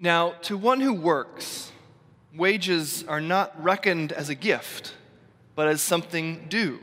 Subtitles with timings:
[0.00, 1.72] Now, to one who works,
[2.34, 4.94] wages are not reckoned as a gift,
[5.54, 6.78] but as something due.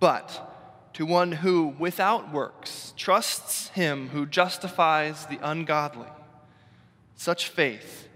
[0.00, 6.08] But to one who, without works, trusts him who justifies the ungodly,
[7.16, 8.08] such faith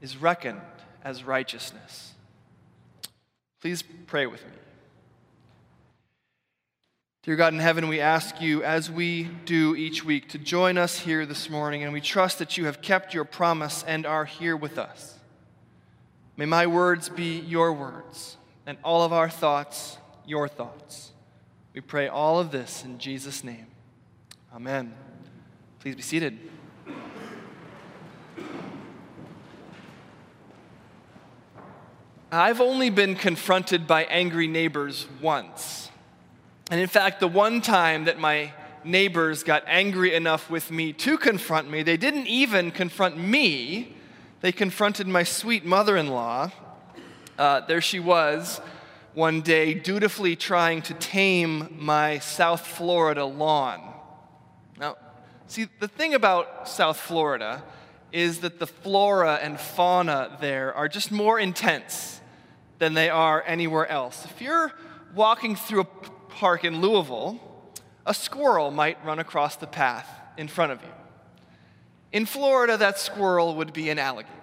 [0.00, 0.60] is reckoned
[1.04, 2.14] as righteousness.
[3.60, 4.52] Please pray with me.
[7.22, 10.98] Dear God in heaven, we ask you, as we do each week, to join us
[10.98, 14.56] here this morning, and we trust that you have kept your promise and are here
[14.56, 15.18] with us.
[16.38, 21.12] May my words be your words, and all of our thoughts your thoughts.
[21.74, 23.66] We pray all of this in Jesus' name.
[24.54, 24.94] Amen.
[25.80, 26.38] Please be seated.
[32.32, 35.89] I've only been confronted by angry neighbors once.
[36.70, 38.52] And in fact, the one time that my
[38.84, 43.96] neighbors got angry enough with me to confront me, they didn't even confront me,
[44.40, 46.52] they confronted my sweet mother in law.
[47.36, 48.60] Uh, there she was
[49.14, 53.92] one day, dutifully trying to tame my South Florida lawn.
[54.78, 54.96] Now,
[55.48, 57.64] see, the thing about South Florida
[58.12, 62.20] is that the flora and fauna there are just more intense
[62.78, 64.24] than they are anywhere else.
[64.24, 64.72] If you're
[65.14, 65.86] walking through a
[66.30, 67.38] park in Louisville,
[68.06, 70.88] a squirrel might run across the path in front of you.
[72.12, 74.34] In Florida, that squirrel would be an alligator.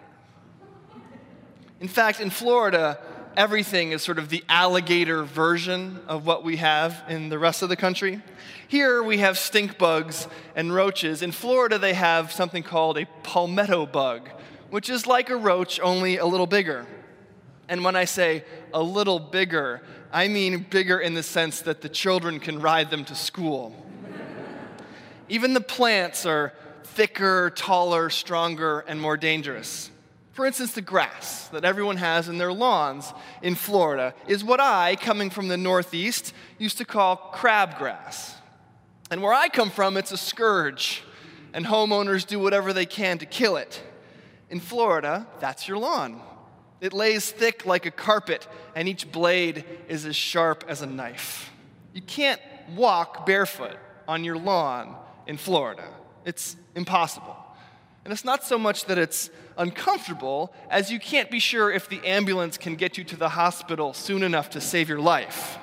[1.80, 3.00] In fact, in Florida,
[3.36, 7.70] everything is sort of the alligator version of what we have in the rest of
[7.70, 8.22] the country.
[8.68, 11.22] Here we have stink bugs and roaches.
[11.22, 14.30] In Florida, they have something called a palmetto bug,
[14.70, 16.86] which is like a roach, only a little bigger.
[17.70, 18.44] And when I say
[18.74, 23.04] a little bigger, I mean bigger in the sense that the children can ride them
[23.06, 23.76] to school.
[25.30, 29.92] Even the plants are thicker, taller, stronger, and more dangerous.
[30.32, 34.96] For instance, the grass that everyone has in their lawns in Florida is what I,
[34.96, 38.36] coming from the Northeast, used to call crabgrass.
[39.10, 41.04] And where I come from, it's a scourge,
[41.54, 43.82] and homeowners do whatever they can to kill it.
[44.50, 46.22] In Florida, that's your lawn.
[46.80, 51.52] It lays thick like a carpet, and each blade is as sharp as a knife.
[51.94, 52.42] You can't
[52.76, 53.78] walk barefoot
[54.08, 54.96] on your lawn
[55.26, 55.90] in Florida.
[56.26, 57.36] It's impossible.
[58.04, 62.06] And it's not so much that it's uncomfortable as you can't be sure if the
[62.06, 65.58] ambulance can get you to the hospital soon enough to save your life.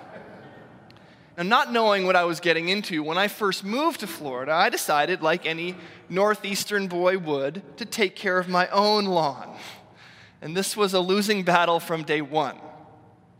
[1.36, 4.68] Now, not knowing what I was getting into, when I first moved to Florida, I
[4.68, 5.76] decided, like any
[6.08, 9.56] Northeastern boy would, to take care of my own lawn
[10.44, 12.58] and this was a losing battle from day one.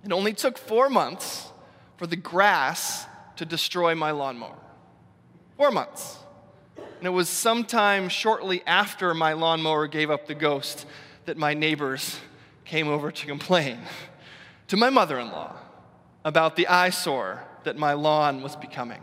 [0.05, 1.53] It only took four months
[1.99, 3.07] for the grass
[3.37, 4.57] to destroy my lawnmower.
[5.59, 6.17] Four months.
[6.77, 10.87] And it was sometime shortly after my lawnmower gave up the ghost
[11.27, 12.19] that my neighbors
[12.65, 13.81] came over to complain
[14.69, 15.55] to my mother in law
[16.25, 19.03] about the eyesore that my lawn was becoming.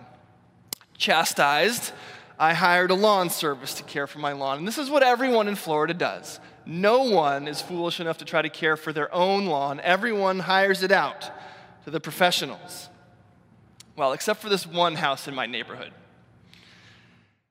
[0.98, 1.92] Chastised,
[2.40, 4.58] I hired a lawn service to care for my lawn.
[4.58, 8.42] And this is what everyone in Florida does no one is foolish enough to try
[8.42, 9.80] to care for their own lawn.
[9.80, 11.32] Everyone hires it out
[11.86, 12.90] to the professionals.
[13.96, 15.92] Well, except for this one house in my neighborhood.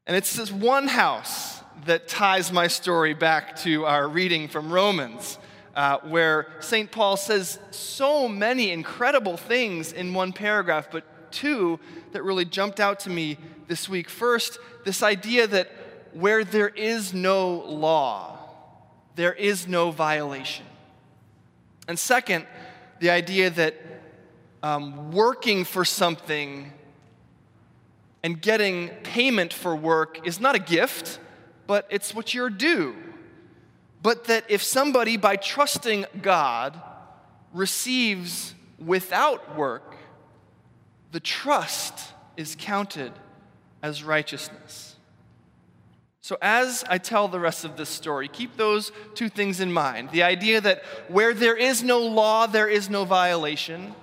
[0.06, 5.38] And it's this one house that ties my story back to our reading from Romans,
[5.74, 6.90] uh, where St.
[6.90, 11.78] Paul says so many incredible things in one paragraph, but two
[12.12, 13.38] that really jumped out to me
[13.68, 14.08] this week.
[14.08, 15.70] First, this idea that
[16.12, 18.39] where there is no law,
[19.20, 20.64] there is no violation.
[21.86, 22.46] And second,
[23.00, 23.74] the idea that
[24.62, 26.72] um, working for something
[28.22, 31.18] and getting payment for work is not a gift,
[31.66, 32.96] but it's what you're due.
[34.02, 36.80] But that if somebody, by trusting God,
[37.52, 39.96] receives without work,
[41.12, 43.12] the trust is counted
[43.82, 44.89] as righteousness.
[46.22, 50.10] So, as I tell the rest of this story, keep those two things in mind
[50.10, 53.94] the idea that where there is no law, there is no violation,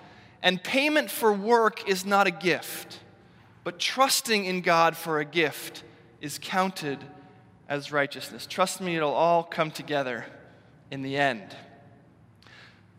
[0.41, 2.99] and payment for work is not a gift,
[3.63, 5.83] but trusting in God for a gift
[6.19, 6.97] is counted
[7.69, 8.47] as righteousness.
[8.47, 10.25] Trust me, it'll all come together
[10.89, 11.55] in the end.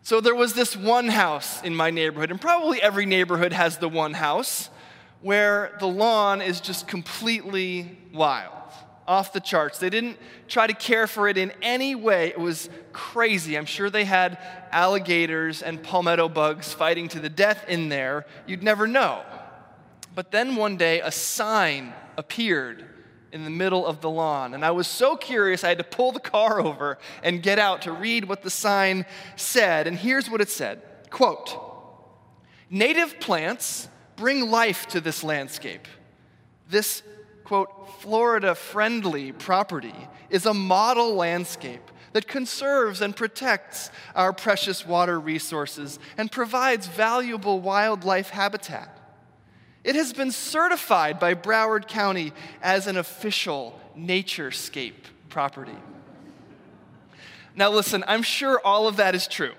[0.02, 3.88] So, there was this one house in my neighborhood, and probably every neighborhood has the
[3.88, 4.70] one house
[5.22, 8.57] where the lawn is just completely wild
[9.08, 9.78] off the charts.
[9.78, 12.28] They didn't try to care for it in any way.
[12.28, 13.56] It was crazy.
[13.56, 14.38] I'm sure they had
[14.70, 18.26] alligators and palmetto bugs fighting to the death in there.
[18.46, 19.22] You'd never know.
[20.14, 22.84] But then one day, a sign appeared
[23.32, 24.54] in the middle of the lawn.
[24.54, 27.82] And I was so curious, I had to pull the car over and get out
[27.82, 29.06] to read what the sign
[29.36, 29.86] said.
[29.86, 31.56] And here's what it said Quote,
[32.70, 35.86] Native plants bring life to this landscape.
[36.68, 37.02] This,
[37.48, 39.94] quote, Florida friendly property
[40.28, 47.58] is a model landscape that conserves and protects our precious water resources and provides valuable
[47.58, 48.94] wildlife habitat.
[49.82, 55.78] It has been certified by Broward County as an official naturescape property.
[57.56, 59.54] Now, listen, I'm sure all of that is true.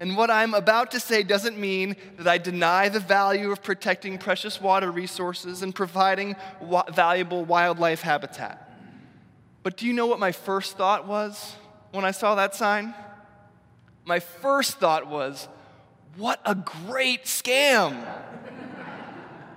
[0.00, 4.16] And what I'm about to say doesn't mean that I deny the value of protecting
[4.16, 8.66] precious water resources and providing wa- valuable wildlife habitat.
[9.62, 11.54] But do you know what my first thought was
[11.92, 12.94] when I saw that sign?
[14.06, 15.48] My first thought was,
[16.16, 18.02] what a great scam!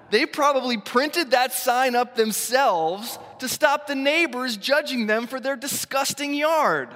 [0.09, 5.55] they probably printed that sign up themselves to stop the neighbors judging them for their
[5.55, 6.89] disgusting yard.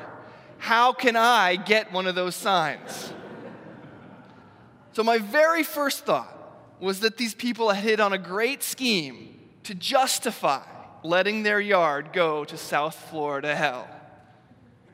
[0.57, 3.13] How can I get one of those signs?
[4.97, 6.35] So, my very first thought
[6.79, 10.63] was that these people had hit on a great scheme to justify
[11.03, 13.88] letting their yard go to South Florida hell.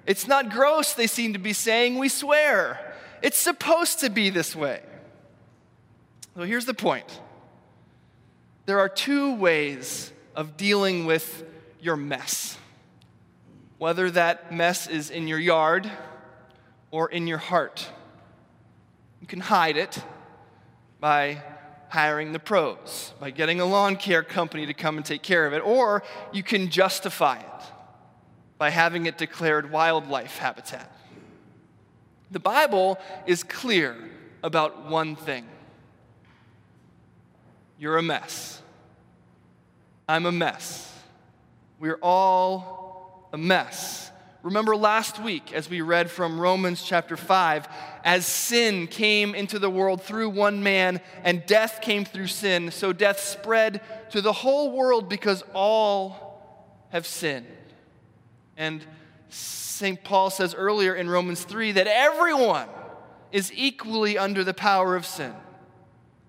[0.06, 2.94] It's not gross, they seem to be saying, we swear.
[3.22, 4.82] It's supposed to be this way.
[6.36, 7.22] So here's the point
[8.66, 11.46] there are two ways of dealing with
[11.80, 12.58] your mess.
[13.78, 15.90] Whether that mess is in your yard
[16.92, 17.90] or in your heart.
[19.24, 20.04] You can hide it
[21.00, 21.42] by
[21.88, 25.54] hiring the pros, by getting a lawn care company to come and take care of
[25.54, 26.04] it, or
[26.34, 27.64] you can justify it
[28.58, 30.94] by having it declared wildlife habitat.
[32.32, 33.96] The Bible is clear
[34.44, 35.46] about one thing
[37.80, 38.62] you're a mess.
[40.06, 40.94] I'm a mess.
[41.80, 44.12] We're all a mess.
[44.44, 47.66] Remember last week, as we read from Romans chapter 5,
[48.04, 52.92] as sin came into the world through one man and death came through sin, so
[52.92, 53.80] death spread
[54.12, 57.48] to the whole world because all have sinned.
[58.58, 58.86] And
[59.30, 60.04] St.
[60.04, 62.68] Paul says earlier in Romans 3 that everyone
[63.32, 65.34] is equally under the power of sin.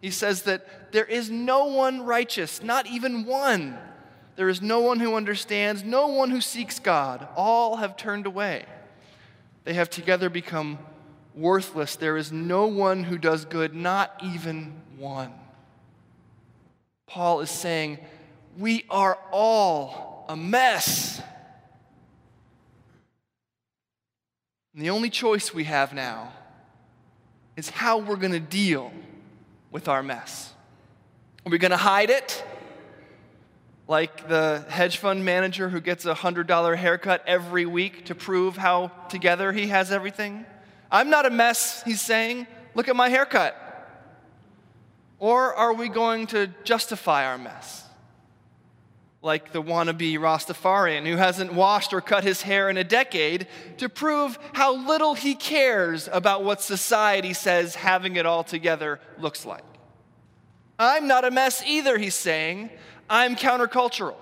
[0.00, 3.76] He says that there is no one righteous, not even one.
[4.36, 7.26] There is no one who understands, no one who seeks God.
[7.36, 8.64] All have turned away.
[9.64, 10.78] They have together become
[11.34, 11.96] worthless.
[11.96, 15.32] There is no one who does good, not even one.
[17.06, 17.98] Paul is saying,
[18.58, 21.22] We are all a mess.
[24.74, 26.32] And the only choice we have now
[27.56, 28.92] is how we're going to deal
[29.70, 30.52] with our mess.
[31.46, 32.44] Are we going to hide it?
[33.86, 38.88] Like the hedge fund manager who gets a $100 haircut every week to prove how
[39.08, 40.46] together he has everything?
[40.90, 42.46] I'm not a mess, he's saying.
[42.74, 43.60] Look at my haircut.
[45.18, 47.82] Or are we going to justify our mess?
[49.22, 53.46] Like the wannabe Rastafarian who hasn't washed or cut his hair in a decade
[53.78, 59.46] to prove how little he cares about what society says having it all together looks
[59.46, 59.64] like.
[60.78, 62.70] I'm not a mess either, he's saying.
[63.08, 64.16] I'm countercultural.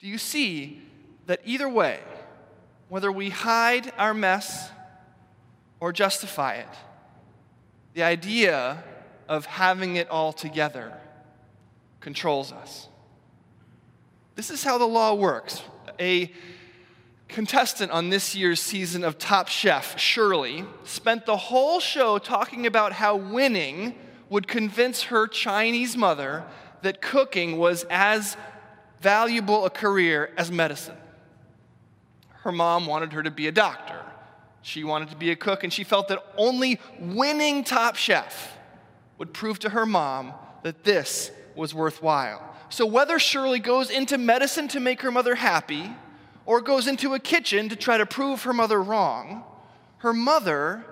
[0.00, 0.80] Do you see
[1.26, 2.00] that either way,
[2.88, 4.70] whether we hide our mess
[5.80, 6.68] or justify it,
[7.94, 8.82] the idea
[9.28, 10.92] of having it all together
[12.00, 12.88] controls us?
[14.36, 15.62] This is how the law works.
[15.98, 16.32] A
[17.28, 22.92] contestant on this year's season of Top Chef, Shirley, spent the whole show talking about
[22.92, 23.94] how winning
[24.28, 26.44] would convince her Chinese mother
[26.82, 28.36] that cooking was as
[29.00, 30.96] valuable a career as medicine.
[32.42, 34.04] Her mom wanted her to be a doctor.
[34.62, 38.56] She wanted to be a cook, and she felt that only winning Top Chef
[39.18, 40.32] would prove to her mom
[40.62, 42.54] that this was worthwhile.
[42.68, 45.90] So, whether Shirley goes into medicine to make her mother happy
[46.44, 49.44] or goes into a kitchen to try to prove her mother wrong,
[49.98, 50.84] her mother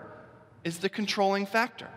[0.64, 1.88] is the controlling factor.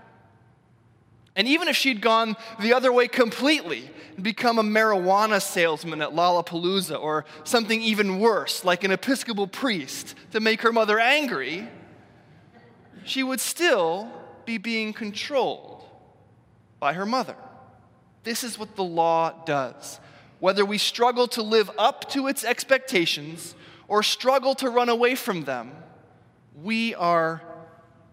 [1.39, 6.09] And even if she'd gone the other way completely and become a marijuana salesman at
[6.09, 11.69] Lollapalooza or something even worse, like an Episcopal priest to make her mother angry,
[13.05, 14.11] she would still
[14.43, 15.81] be being controlled
[16.77, 17.37] by her mother.
[18.25, 20.01] This is what the law does.
[20.41, 23.55] Whether we struggle to live up to its expectations
[23.87, 25.71] or struggle to run away from them,
[26.61, 27.41] we are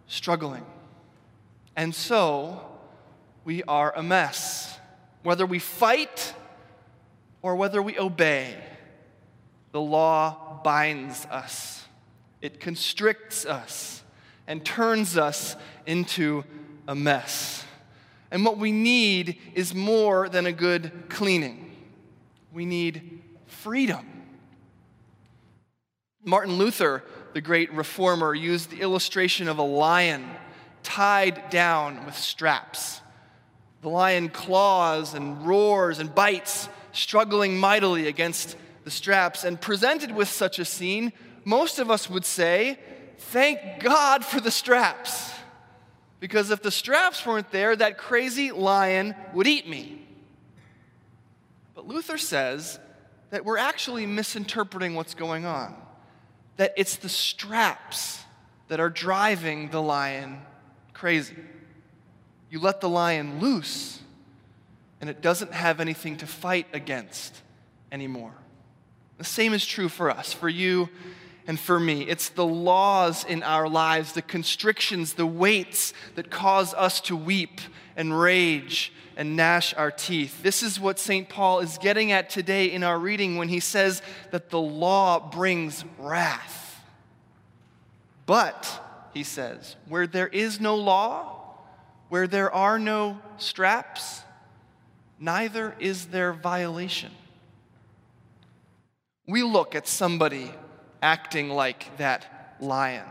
[0.06, 0.64] struggling.
[1.74, 2.74] And so,
[3.46, 4.76] we are a mess.
[5.22, 6.34] Whether we fight
[7.40, 8.54] or whether we obey,
[9.70, 11.84] the law binds us,
[12.42, 14.02] it constricts us,
[14.48, 15.54] and turns us
[15.86, 16.44] into
[16.88, 17.64] a mess.
[18.32, 21.70] And what we need is more than a good cleaning.
[22.52, 24.04] We need freedom.
[26.24, 30.28] Martin Luther, the great reformer, used the illustration of a lion
[30.82, 33.02] tied down with straps.
[33.86, 39.44] The lion claws and roars and bites, struggling mightily against the straps.
[39.44, 41.12] And presented with such a scene,
[41.44, 42.80] most of us would say,
[43.16, 45.30] Thank God for the straps.
[46.18, 50.04] Because if the straps weren't there, that crazy lion would eat me.
[51.76, 52.80] But Luther says
[53.30, 55.76] that we're actually misinterpreting what's going on,
[56.56, 58.20] that it's the straps
[58.66, 60.40] that are driving the lion
[60.92, 61.36] crazy.
[62.50, 64.00] You let the lion loose,
[65.00, 67.42] and it doesn't have anything to fight against
[67.90, 68.32] anymore.
[69.18, 70.88] The same is true for us, for you
[71.46, 72.02] and for me.
[72.02, 77.60] It's the laws in our lives, the constrictions, the weights that cause us to weep
[77.96, 80.42] and rage and gnash our teeth.
[80.42, 81.28] This is what St.
[81.28, 85.84] Paul is getting at today in our reading when he says that the law brings
[85.98, 86.82] wrath.
[88.26, 88.68] But,
[89.14, 91.35] he says, where there is no law,
[92.08, 94.22] where there are no straps,
[95.18, 97.10] neither is there violation.
[99.26, 100.52] We look at somebody
[101.02, 103.06] acting like that lion,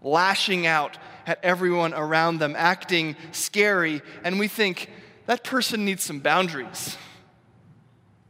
[0.00, 4.90] lashing out at everyone around them, acting scary, and we think
[5.26, 6.96] that person needs some boundaries.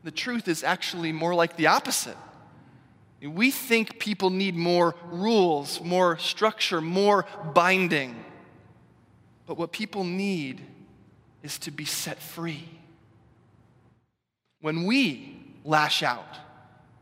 [0.05, 2.17] The truth is actually more like the opposite.
[3.23, 8.17] We think people need more rules, more structure, more binding.
[9.47, 10.61] But what people need
[11.43, 12.69] is to be set free.
[14.61, 16.39] When we lash out,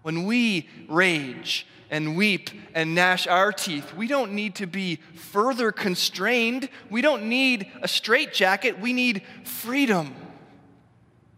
[0.02, 5.72] when we rage and weep and gnash our teeth, we don't need to be further
[5.72, 6.68] constrained.
[6.88, 8.80] We don't need a straitjacket.
[8.80, 10.14] We need freedom.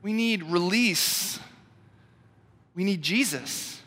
[0.02, 1.40] We need release.
[2.74, 3.80] We need Jesus.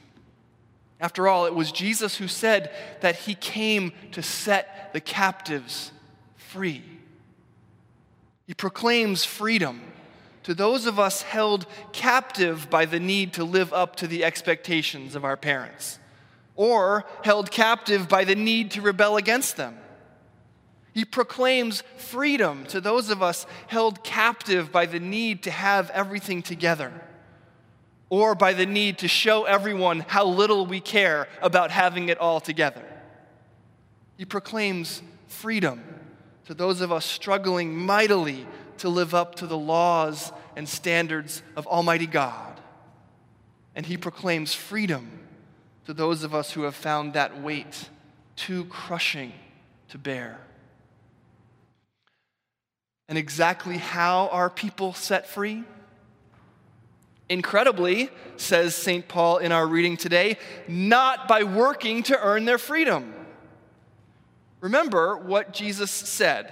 [0.99, 5.91] After all, it was Jesus who said that he came to set the captives
[6.35, 6.83] free.
[8.45, 9.81] He proclaims freedom
[10.43, 15.15] to those of us held captive by the need to live up to the expectations
[15.15, 15.97] of our parents,
[16.55, 19.77] or held captive by the need to rebel against them.
[20.93, 26.43] He proclaims freedom to those of us held captive by the need to have everything
[26.43, 26.93] together,
[28.09, 32.39] or by the need to show everyone how little we care about having it all
[32.39, 32.83] together.
[34.15, 35.83] He proclaims freedom
[36.45, 38.45] to those of us struggling mightily
[38.77, 42.59] to live up to the laws and standards of Almighty God.
[43.75, 45.19] And he proclaims freedom
[45.85, 47.89] to those of us who have found that weight
[48.35, 49.33] too crushing
[49.89, 50.39] to bear.
[53.07, 55.63] And exactly how are people set free?
[57.29, 59.07] Incredibly, says St.
[59.07, 60.37] Paul in our reading today,
[60.67, 63.13] not by working to earn their freedom.
[64.65, 66.51] Remember what Jesus said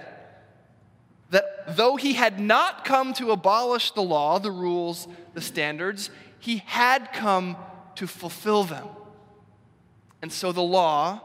[1.30, 6.58] that though he had not come to abolish the law, the rules, the standards, he
[6.58, 7.56] had come
[7.96, 8.86] to fulfill them.
[10.22, 11.22] And so the law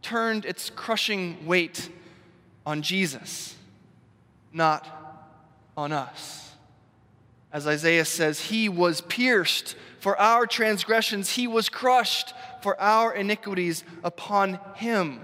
[0.00, 1.90] turned its crushing weight
[2.64, 3.54] on Jesus,
[4.54, 4.88] not
[5.76, 6.52] on us.
[7.52, 13.84] As Isaiah says, He was pierced for our transgressions, He was crushed for our iniquities.
[14.02, 15.20] Upon Him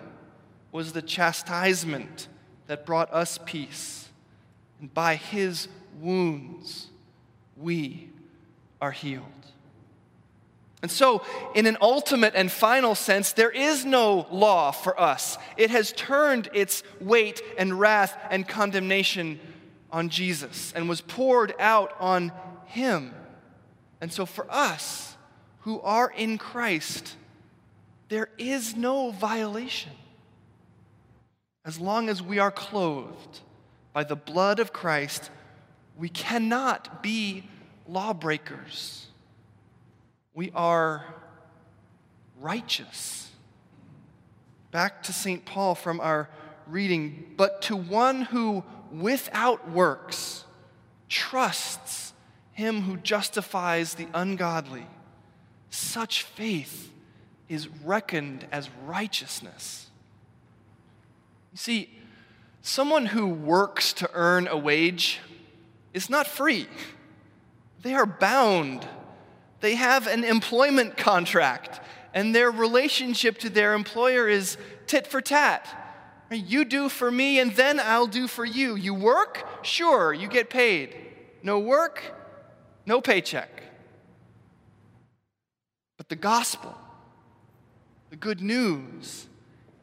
[0.73, 2.29] was the chastisement
[2.67, 4.09] that brought us peace.
[4.81, 5.69] And by his
[6.01, 6.89] wounds,
[7.57, 8.11] we
[8.81, 9.25] are healed.
[10.83, 11.23] And so,
[11.55, 15.39] in an ultimate and final sense, there is no law for us.
[15.57, 19.41] It has turned its weight and wrath and condemnation
[19.91, 22.31] on Jesus and was poured out on
[22.67, 23.15] him.
[24.01, 25.17] And so, for us
[25.61, 27.17] who are in Christ,
[28.09, 29.93] there is no violation
[31.67, 33.41] as long as we are clothed
[33.93, 35.31] by the blood of Christ,
[35.99, 37.43] we cannot be
[37.89, 39.09] lawbreakers.
[40.33, 41.05] We are
[42.39, 43.33] righteous.
[44.71, 45.45] Back to St.
[45.45, 46.29] Paul from our
[46.69, 47.35] reading.
[47.37, 50.45] But to one who without works
[51.09, 52.13] trusts
[52.53, 54.87] him who justifies the ungodly,
[55.71, 56.93] such faith
[57.49, 59.91] is reckoned as righteousness.
[61.57, 61.91] You see,
[62.61, 65.21] someone who works to earn a wage
[65.95, 66.69] is not free.
[67.81, 68.87] They are bound
[69.61, 71.81] They have an employment contract,
[72.13, 75.67] and their relationship to their employer is tit for tat.
[76.31, 78.77] You do for me, and then I'll do for you.
[78.77, 79.65] You work?
[79.65, 80.95] Sure, you get paid.
[81.43, 82.03] No work?
[82.85, 83.63] No paycheck.
[85.97, 86.77] But the gospel,
[88.11, 89.27] the good news,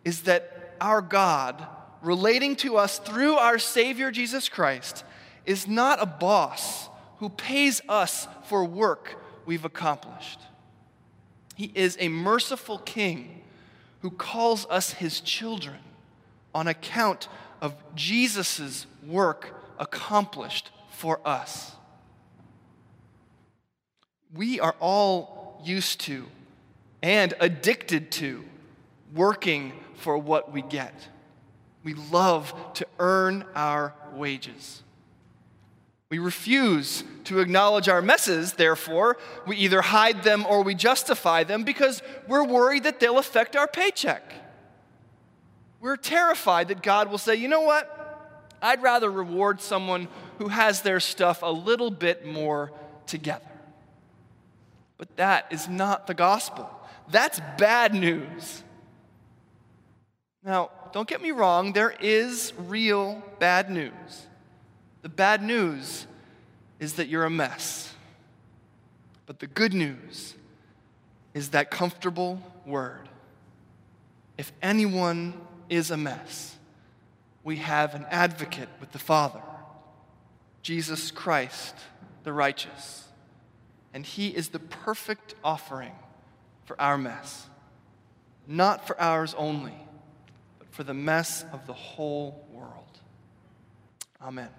[0.05, 1.65] is that our God,
[2.01, 5.05] relating to us through our Savior Jesus Christ,
[5.45, 10.41] is not a boss who pays us for work we've accomplished.
[11.55, 13.43] He is a merciful king
[14.01, 15.77] who calls us his children
[16.53, 17.29] on account
[17.61, 21.71] of Jesus' work accomplished for us.
[24.33, 26.25] We are all used to
[27.01, 28.43] and addicted to
[29.13, 30.93] working for what we get.
[31.83, 34.83] We love to earn our wages.
[36.09, 39.17] We refuse to acknowledge our messes, therefore,
[39.47, 43.67] we either hide them or we justify them because we're worried that they'll affect our
[43.67, 44.21] paycheck.
[45.81, 47.89] We're terrified that God will say, you know what?
[48.61, 52.71] I'd rather reward someone who has their stuff a little bit more
[53.07, 53.43] together.
[54.97, 56.69] But that is not the gospel.
[57.09, 58.63] That's bad news.
[60.45, 64.27] Now, don't get me wrong, there is real bad news.
[65.01, 66.05] The bad news
[66.79, 67.93] is that you're a mess.
[69.25, 70.35] But the good news
[71.33, 73.09] is that comfortable word.
[74.37, 75.33] If anyone
[75.69, 76.55] is a mess,
[77.43, 79.41] we have an advocate with the Father,
[80.61, 81.75] Jesus Christ,
[82.23, 83.07] the righteous.
[83.93, 85.93] And he is the perfect offering
[86.65, 87.47] for our mess,
[88.47, 89.75] not for ours only,
[90.73, 92.99] for the mess of the whole world.
[94.19, 94.49] Amen.